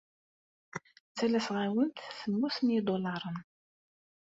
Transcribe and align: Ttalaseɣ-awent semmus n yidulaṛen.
Ttalaseɣ-awent 1.09 1.97
semmus 2.17 2.57
n 2.61 2.73
yidulaṛen. 2.73 3.37